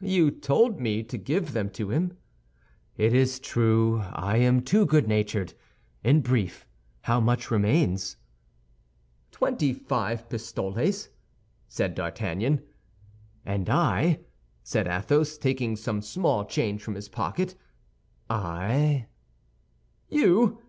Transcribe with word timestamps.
"You 0.00 0.30
told 0.30 0.78
me 0.80 1.02
to 1.02 1.18
give 1.18 1.50
them 1.52 1.68
to 1.70 1.90
him." 1.90 2.16
"It 2.96 3.12
is 3.12 3.40
true; 3.40 4.02
I 4.12 4.36
am 4.36 4.62
too 4.62 4.86
good 4.86 5.08
natured. 5.08 5.52
In 6.04 6.20
brief, 6.20 6.64
how 7.00 7.18
much 7.18 7.50
remains?" 7.50 8.16
"Twenty 9.32 9.72
five 9.72 10.28
pistoles," 10.28 11.08
said 11.66 11.96
D'Artagnan. 11.96 12.62
"And 13.44 13.68
I," 13.68 14.20
said 14.62 14.86
Athos, 14.86 15.36
taking 15.38 15.74
some 15.74 16.02
small 16.02 16.44
change 16.44 16.84
from 16.84 16.94
his 16.94 17.08
pocket, 17.08 17.56
"I—" 18.30 19.06
"You? 20.08 20.62